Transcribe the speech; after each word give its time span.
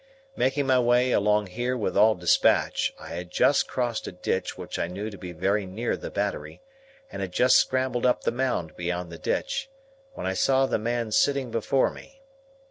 Making 0.35 0.65
my 0.65 0.79
way 0.79 1.11
along 1.11 1.45
here 1.45 1.77
with 1.77 1.95
all 1.95 2.15
despatch, 2.15 2.91
I 2.99 3.09
had 3.09 3.29
just 3.29 3.67
crossed 3.67 4.07
a 4.07 4.11
ditch 4.11 4.57
which 4.57 4.79
I 4.79 4.87
knew 4.87 5.11
to 5.11 5.15
be 5.19 5.31
very 5.31 5.67
near 5.67 5.95
the 5.95 6.09
Battery, 6.09 6.59
and 7.11 7.21
had 7.21 7.31
just 7.31 7.57
scrambled 7.57 8.07
up 8.07 8.21
the 8.23 8.31
mound 8.31 8.75
beyond 8.75 9.11
the 9.11 9.19
ditch, 9.19 9.69
when 10.13 10.25
I 10.25 10.33
saw 10.33 10.65
the 10.65 10.79
man 10.79 11.11
sitting 11.11 11.51
before 11.51 11.91
me. 11.91 12.23